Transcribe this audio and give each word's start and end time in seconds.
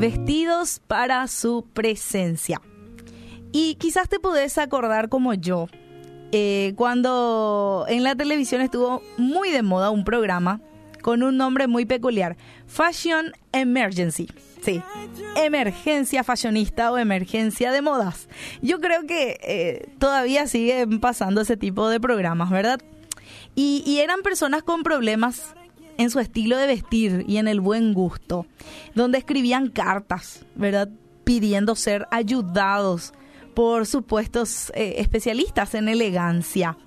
vestidos 0.00 0.80
para 0.86 1.28
su 1.28 1.66
presencia. 1.74 2.62
Y 3.52 3.74
quizás 3.74 4.08
te 4.08 4.18
podés 4.18 4.56
acordar 4.56 5.10
como 5.10 5.34
yo, 5.34 5.66
eh, 6.32 6.72
cuando 6.76 7.84
en 7.86 8.02
la 8.02 8.14
televisión 8.14 8.62
estuvo 8.62 9.02
muy 9.18 9.50
de 9.50 9.62
moda 9.62 9.90
un 9.90 10.04
programa 10.04 10.62
con 11.02 11.22
un 11.22 11.36
nombre 11.36 11.66
muy 11.66 11.84
peculiar, 11.84 12.38
Fashion 12.66 13.32
Emergency. 13.52 14.28
Sí, 14.62 14.82
emergencia 15.36 16.24
fashionista 16.24 16.92
o 16.92 16.98
emergencia 16.98 17.70
de 17.70 17.82
modas. 17.82 18.28
Yo 18.62 18.80
creo 18.80 19.06
que 19.06 19.38
eh, 19.42 19.88
todavía 19.98 20.46
siguen 20.46 21.00
pasando 21.00 21.42
ese 21.42 21.58
tipo 21.58 21.90
de 21.90 22.00
programas, 22.00 22.50
¿verdad? 22.50 22.80
Y, 23.54 23.82
y 23.86 23.98
eran 23.98 24.22
personas 24.22 24.62
con 24.62 24.82
problemas 24.82 25.54
en 26.00 26.10
su 26.10 26.18
estilo 26.18 26.56
de 26.56 26.66
vestir 26.66 27.24
y 27.28 27.36
en 27.36 27.46
el 27.46 27.60
buen 27.60 27.92
gusto, 27.92 28.46
donde 28.94 29.18
escribían 29.18 29.68
cartas, 29.68 30.46
¿verdad? 30.54 30.88
Pidiendo 31.24 31.76
ser 31.76 32.08
ayudados 32.10 33.12
por 33.54 33.86
supuestos 33.86 34.72
eh, 34.74 34.94
especialistas 34.96 35.74
en 35.74 35.90
elegancia. 35.90 36.78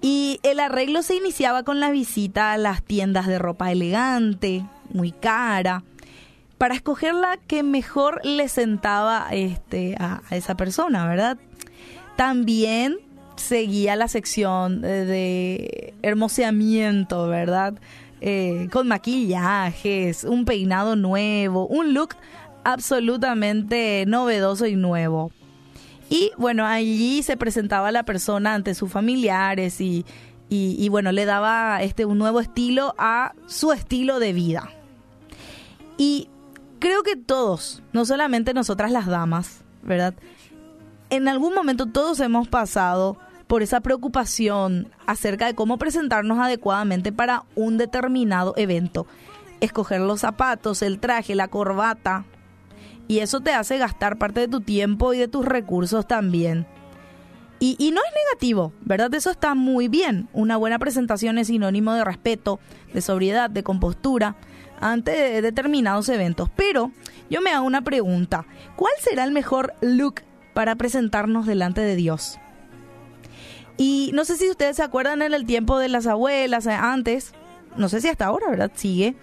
Y 0.00 0.38
el 0.44 0.60
arreglo 0.60 1.02
se 1.02 1.16
iniciaba 1.16 1.64
con 1.64 1.80
la 1.80 1.90
visita 1.90 2.52
a 2.52 2.58
las 2.58 2.84
tiendas 2.84 3.26
de 3.26 3.40
ropa 3.40 3.72
elegante, 3.72 4.64
muy 4.90 5.10
cara, 5.10 5.82
para 6.58 6.76
escoger 6.76 7.14
la 7.14 7.38
que 7.38 7.64
mejor 7.64 8.24
le 8.24 8.48
sentaba 8.48 9.26
este, 9.32 9.96
a, 9.98 10.22
esa 10.30 10.56
persona, 10.56 11.08
¿verdad? 11.08 11.38
También 12.14 12.98
seguía 13.38 13.96
la 13.96 14.08
sección 14.08 14.82
de, 14.82 15.94
hermoseamiento, 16.02 17.28
¿verdad? 17.28 17.74
Eh, 18.20 18.68
con 18.72 18.88
maquillajes, 18.88 20.24
un 20.24 20.44
peinado 20.44 20.96
nuevo, 20.96 21.66
un 21.66 21.94
look 21.94 22.16
absolutamente 22.64 24.04
novedoso 24.06 24.66
y 24.66 24.76
nuevo. 24.76 25.32
Y 26.10 26.32
bueno, 26.36 26.66
allí 26.66 27.22
se 27.22 27.36
presentaba 27.36 27.92
la 27.92 28.02
persona 28.02 28.54
ante 28.54 28.74
sus 28.74 28.90
familiares 28.90 29.80
y, 29.80 30.04
y, 30.50 30.88
bueno, 30.88 31.12
le 31.12 31.26
daba 31.26 31.82
este 31.82 32.06
un 32.06 32.16
nuevo 32.18 32.40
estilo 32.40 32.94
a 32.96 33.34
su 33.46 33.72
estilo 33.72 34.18
de 34.18 34.32
vida. 34.32 34.70
Y 35.98 36.28
creo 36.78 37.02
que 37.02 37.16
todos, 37.16 37.82
no 37.92 38.06
solamente 38.06 38.54
nosotras 38.54 38.90
las 38.90 39.06
damas, 39.06 39.62
¿verdad? 39.82 40.14
En 41.10 41.28
algún 41.28 41.54
momento 41.54 41.86
todos 41.86 42.20
hemos 42.20 42.48
pasado 42.48 43.18
por 43.48 43.62
esa 43.62 43.80
preocupación 43.80 44.92
acerca 45.06 45.46
de 45.46 45.54
cómo 45.54 45.78
presentarnos 45.78 46.38
adecuadamente 46.38 47.10
para 47.12 47.44
un 47.56 47.78
determinado 47.78 48.54
evento. 48.56 49.06
Escoger 49.60 50.00
los 50.00 50.20
zapatos, 50.20 50.82
el 50.82 51.00
traje, 51.00 51.34
la 51.34 51.48
corbata, 51.48 52.24
y 53.08 53.20
eso 53.20 53.40
te 53.40 53.52
hace 53.52 53.78
gastar 53.78 54.18
parte 54.18 54.40
de 54.40 54.48
tu 54.48 54.60
tiempo 54.60 55.14
y 55.14 55.18
de 55.18 55.28
tus 55.28 55.44
recursos 55.44 56.06
también. 56.06 56.66
Y, 57.60 57.90
no 57.92 58.00
es 58.00 58.12
negativo, 58.26 58.72
¿verdad? 58.82 59.12
Eso 59.14 59.32
está 59.32 59.56
muy 59.56 59.88
bien. 59.88 60.28
Una 60.32 60.56
buena 60.56 60.78
presentación 60.78 61.38
es 61.38 61.48
sinónimo 61.48 61.92
de 61.92 62.04
respeto, 62.04 62.60
de 62.94 63.00
sobriedad, 63.00 63.50
de 63.50 63.64
compostura 63.64 64.36
ante 64.80 65.42
determinados 65.42 66.08
eventos. 66.08 66.50
Pero 66.54 66.92
yo 67.28 67.40
me 67.40 67.50
hago 67.50 67.66
una 67.66 67.82
pregunta. 67.82 68.46
¿Cuál 68.76 68.92
será 69.00 69.24
el 69.24 69.32
mejor 69.32 69.74
look 69.80 70.22
para 70.54 70.76
presentarnos 70.76 71.46
delante 71.46 71.80
de 71.80 71.96
Dios? 71.96 72.38
Y 73.78 74.10
no 74.12 74.24
sé 74.24 74.36
si 74.36 74.50
ustedes 74.50 74.76
se 74.76 74.82
acuerdan 74.82 75.22
en 75.22 75.32
el 75.32 75.46
tiempo 75.46 75.78
de 75.78 75.88
las 75.88 76.06
abuelas, 76.08 76.66
eh, 76.66 76.72
antes, 76.72 77.32
no 77.76 77.88
sé 77.88 78.00
si 78.00 78.08
hasta 78.08 78.26
ahora, 78.26 78.50
¿verdad? 78.50 78.72
Sigue. 78.74 79.14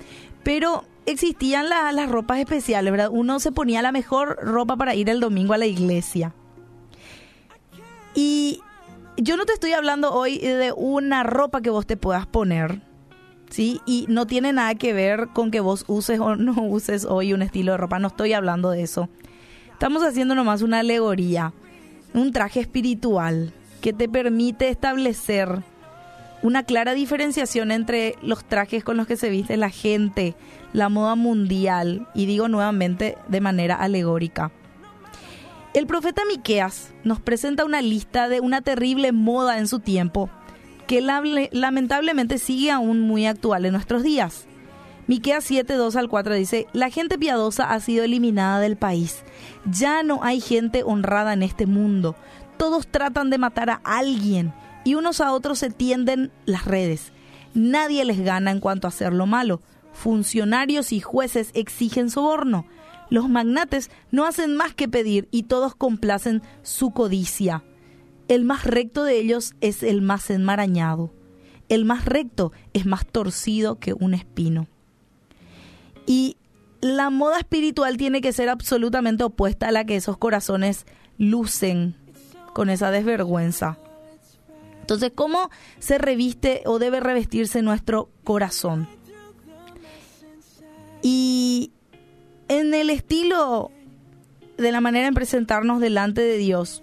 Pero 0.44 0.86
existían 1.06 1.68
las 1.70 2.10
ropas 2.10 2.40
especiales, 2.40 2.90
¿verdad? 2.90 3.10
Uno 3.12 3.40
se 3.40 3.52
ponía 3.52 3.82
la 3.82 3.92
mejor 3.92 4.40
ropa 4.42 4.78
para 4.78 4.96
ir 4.96 5.10
el 5.10 5.20
domingo 5.20 5.54
a 5.54 5.58
la 5.58 5.66
iglesia. 5.66 6.34
Y 8.16 8.62
yo 9.18 9.36
no 9.36 9.46
te 9.46 9.52
estoy 9.52 9.74
hablando 9.74 10.14
hoy 10.14 10.40
de 10.40 10.72
una 10.76 11.24
ropa 11.24 11.62
que 11.62 11.70
vos 11.70 11.86
te 11.86 11.98
puedas 11.98 12.26
poner, 12.26 12.82
¿sí? 13.50 13.82
Y 13.86 14.06
no 14.08 14.26
tiene 14.26 14.54
nada 14.54 14.76
que 14.76 14.94
ver 14.94 15.28
con 15.34 15.52
que 15.52 15.60
vos 15.60 15.84
uses 15.88 16.20
o 16.22 16.38
no 16.38 16.54
uses 16.64 17.04
hoy 17.04 17.34
un 17.34 17.42
estilo 17.42 17.74
de 17.74 17.78
ropa, 17.78 18.00
no 18.00 18.08
estoy 18.08 18.32
hablando 18.32 18.72
de 18.72 18.84
eso. 18.84 19.10
Estamos 19.74 20.02
haciendo 20.04 20.34
nomás 20.34 20.62
una 20.62 20.80
alegoría, 20.80 21.52
un 22.14 22.32
traje 22.32 22.62
espiritual 22.62 23.54
que 23.82 23.94
te 23.94 24.10
permite 24.10 24.70
establecer 24.70 25.64
una 26.42 26.64
clara 26.64 26.94
diferenciación 26.94 27.72
entre 27.72 28.16
los 28.22 28.46
trajes 28.46 28.84
con 28.84 28.98
los 28.98 29.08
que 29.08 29.18
se 29.18 29.30
viste 29.30 29.58
la 29.58 29.70
gente, 29.70 30.36
la 30.74 30.90
moda 30.90 31.16
mundial, 31.16 32.08
y 32.14 32.26
digo 32.26 32.48
nuevamente 32.48 33.18
de 33.28 33.42
manera 33.42 33.76
alegórica. 33.76 34.52
El 35.74 35.88
profeta 35.88 36.22
Miqueas 36.26 36.94
nos 37.04 37.20
presenta 37.20 37.66
una 37.66 37.82
lista 37.82 38.30
de 38.30 38.40
una 38.40 38.62
terrible 38.62 39.12
moda 39.12 39.58
en 39.58 39.68
su 39.68 39.80
tiempo 39.80 40.30
que 40.88 41.02
lamentablemente 41.02 42.38
sigue 42.38 42.72
aún 42.72 43.02
muy 43.02 43.26
actual 43.26 43.66
en 43.66 43.74
nuestros 43.74 44.04
días. 44.04 44.46
Miqueas 45.08 45.44
7, 45.44 45.74
2 45.74 45.96
al 45.98 46.10
4 46.10 46.34
dice, 46.36 46.68
la 46.74 46.90
gente 46.90 47.18
piadosa 47.18 47.72
ha 47.72 47.80
sido 47.80 48.04
eliminada 48.04 48.60
del 48.60 48.78
país. 48.78 49.24
Ya 49.70 50.02
no 50.04 50.24
hay 50.24 50.40
gente 50.42 50.84
honrada 50.84 51.34
en 51.34 51.44
este 51.44 51.66
mundo. 51.66 52.16
Todos 52.58 52.88
tratan 52.88 53.30
de 53.30 53.38
matar 53.38 53.70
a 53.70 53.82
alguien 53.84 54.54
y 54.84 54.96
unos 54.96 55.20
a 55.20 55.34
otros 55.34 55.60
se 55.60 55.70
tienden 55.70 56.32
las 56.46 56.66
redes. 56.66 57.12
Nadie 57.54 58.06
les 58.06 58.20
gana 58.20 58.52
en 58.52 58.60
cuanto 58.60 58.88
a 58.88 58.90
hacer 58.90 59.14
lo 59.14 59.26
malo. 59.26 59.62
Funcionarios 59.94 60.92
y 60.92 61.00
jueces 61.00 61.52
exigen 61.54 62.10
soborno. 62.10 62.66
Los 63.10 63.30
magnates 63.30 63.90
no 64.12 64.26
hacen 64.26 64.56
más 64.56 64.74
que 64.74 64.88
pedir 64.88 65.28
y 65.32 65.44
todos 65.44 65.76
complacen 65.76 66.42
su 66.64 66.92
codicia. 66.92 67.64
El 68.28 68.44
más 68.44 68.64
recto 68.64 69.04
de 69.04 69.20
ellos 69.20 69.54
es 69.62 69.84
el 69.84 70.02
más 70.02 70.30
enmarañado. 70.30 71.14
El 71.70 71.86
más 71.86 72.06
recto 72.06 72.52
es 72.74 72.86
más 72.86 73.06
torcido 73.06 73.80
que 73.80 73.94
un 73.94 74.14
espino. 74.14 74.68
Y 76.06 76.38
la 76.82 77.10
moda 77.10 77.40
espiritual 77.40 77.98
tiene 77.98 78.22
que 78.22 78.34
ser 78.34 78.50
absolutamente 78.50 79.24
opuesta 79.24 79.68
a 79.68 79.72
la 79.72 79.86
que 79.86 79.96
esos 79.96 80.18
corazones 80.18 80.86
lucen 81.18 81.96
con 82.56 82.70
esa 82.70 82.90
desvergüenza. 82.90 83.78
Entonces, 84.80 85.12
¿cómo 85.14 85.50
se 85.80 85.98
reviste 85.98 86.62
o 86.66 86.80
debe 86.80 87.02
revestirse 87.02 87.62
nuestro 87.62 88.10
corazón? 88.24 88.88
Y 91.02 91.74
en 92.48 92.74
el 92.74 92.90
estilo 92.90 93.72
de 94.58 94.72
la 94.72 94.80
manera 94.80 95.10
en 95.10 95.14
presentarnos 95.14 95.82
delante 95.82 96.22
de 96.22 96.38
Dios, 96.38 96.82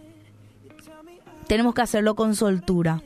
tenemos 1.47 1.73
que 1.73 1.81
hacerlo 1.81 2.17
con 2.17 2.35
soltura. 2.35 3.03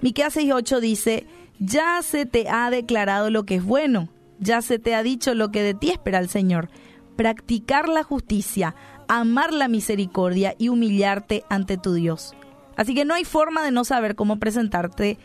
Miqueas 0.00 0.34
6:8 0.34 0.78
dice, 0.78 1.26
"Ya 1.58 2.00
se 2.02 2.26
te 2.26 2.48
ha 2.48 2.70
declarado 2.70 3.28
lo 3.28 3.42
que 3.42 3.56
es 3.56 3.64
bueno, 3.64 4.08
ya 4.38 4.62
se 4.62 4.78
te 4.78 4.94
ha 4.94 5.02
dicho 5.02 5.34
lo 5.34 5.50
que 5.50 5.64
de 5.64 5.74
ti 5.74 5.90
espera 5.90 6.20
el 6.20 6.28
Señor, 6.28 6.68
practicar 7.18 7.88
la 7.88 8.04
justicia, 8.04 8.76
amar 9.08 9.52
la 9.52 9.66
misericordia 9.66 10.54
y 10.56 10.68
humillarte 10.68 11.42
ante 11.50 11.76
tu 11.76 11.92
Dios." 11.92 12.34
Así 12.76 12.94
que 12.94 13.04
no 13.04 13.14
hay 13.14 13.24
forma 13.24 13.64
de 13.64 13.72
no 13.72 13.82
saber 13.84 14.14
cómo 14.14 14.38
presentarte 14.38 15.18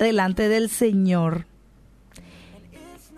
delante 0.00 0.48
del 0.48 0.68
Señor. 0.68 1.46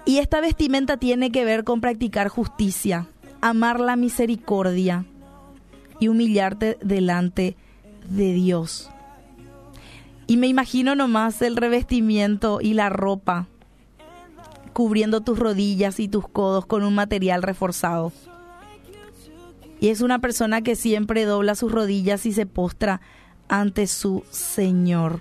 Y 0.05 0.19
esta 0.19 0.43
vestimenta 0.43 0.99
tiene 0.99 1.33
que 1.33 1.47
ver 1.47 1.65
con 1.65 1.81
practicar 1.81 2.29
justicia, 2.29 3.07
amar 3.41 3.81
la 3.81 3.97
misericordia 3.97 5.07
y 6.01 6.09
humillarte 6.09 6.77
delante 6.83 7.57
de 8.11 8.35
Dios. 8.35 8.91
Y 10.27 10.37
me 10.37 10.49
imagino 10.49 10.95
nomás 10.95 11.41
el 11.41 11.57
revestimiento 11.57 12.61
y 12.61 12.75
la 12.75 12.91
ropa 12.91 13.49
cubriendo 14.79 15.23
tus 15.23 15.41
rodillas 15.41 15.99
y 15.99 16.07
tus 16.07 16.29
codos 16.29 16.65
con 16.65 16.85
un 16.85 16.95
material 16.95 17.43
reforzado. 17.43 18.13
Y 19.81 19.89
es 19.89 20.03
una 20.03 20.21
persona 20.21 20.63
que 20.63 20.77
siempre 20.77 21.25
dobla 21.25 21.57
sus 21.57 21.73
rodillas 21.73 22.25
y 22.27 22.33
se 22.33 22.47
postra 22.47 23.01
ante 23.49 23.89
su 23.89 24.23
Señor. 24.31 25.19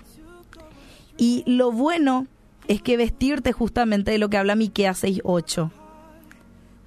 Y 1.16 1.42
lo 1.44 1.72
bueno 1.72 2.28
es 2.68 2.82
que 2.82 2.96
vestirte 2.96 3.50
justamente 3.50 4.12
de 4.12 4.18
lo 4.18 4.30
que 4.30 4.36
habla 4.36 4.54
Miqueas 4.54 5.02
6:8. 5.02 5.72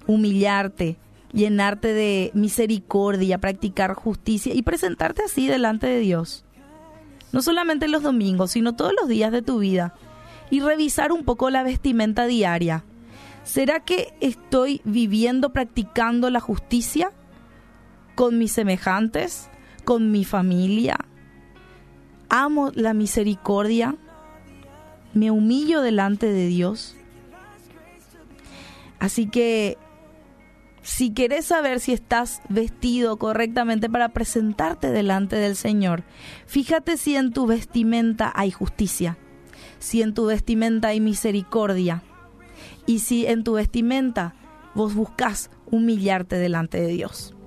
Humillarte, 0.06 0.96
llenarte 1.34 1.92
de 1.92 2.30
misericordia, 2.32 3.36
practicar 3.36 3.92
justicia 3.92 4.54
y 4.54 4.62
presentarte 4.62 5.24
así 5.24 5.46
delante 5.46 5.88
de 5.88 5.98
Dios. 5.98 6.46
No 7.32 7.42
solamente 7.42 7.86
los 7.86 8.02
domingos, 8.02 8.52
sino 8.52 8.74
todos 8.74 8.94
los 8.98 9.10
días 9.10 9.30
de 9.30 9.42
tu 9.42 9.58
vida. 9.58 9.94
Y 10.52 10.60
revisar 10.60 11.10
un 11.10 11.24
poco 11.24 11.50
la 11.50 11.64
vestimenta 11.64 12.26
diaria. 12.26 12.84
¿Será 13.42 13.80
que 13.80 14.14
estoy 14.20 14.82
viviendo, 14.84 15.52
practicando 15.52 16.30
la 16.30 16.38
justicia 16.38 17.10
con 18.14 18.38
mis 18.38 18.52
semejantes, 18.52 19.48
con 19.84 20.10
mi 20.10 20.24
familia, 20.24 20.96
amo 22.28 22.70
la 22.74 22.94
misericordia, 22.94 23.96
me 25.14 25.30
humillo 25.30 25.82
delante 25.82 26.26
de 26.26 26.46
Dios. 26.46 26.96
Así 28.98 29.26
que 29.26 29.76
si 30.82 31.12
querés 31.12 31.46
saber 31.46 31.80
si 31.80 31.92
estás 31.92 32.40
vestido 32.48 33.18
correctamente 33.18 33.90
para 33.90 34.10
presentarte 34.10 34.90
delante 34.90 35.36
del 35.36 35.56
Señor, 35.56 36.04
fíjate 36.46 36.96
si 36.96 37.16
en 37.16 37.32
tu 37.32 37.46
vestimenta 37.46 38.32
hay 38.34 38.50
justicia, 38.50 39.18
si 39.82 40.00
en 40.00 40.14
tu 40.14 40.26
vestimenta 40.26 40.88
hay 40.88 41.00
misericordia 41.00 42.04
y 42.86 43.00
si 43.00 43.26
en 43.26 43.42
tu 43.42 43.54
vestimenta 43.54 44.32
vos 44.76 44.94
buscas 44.94 45.50
humillarte 45.66 46.36
delante 46.36 46.80
de 46.80 46.86
Dios. 46.86 47.34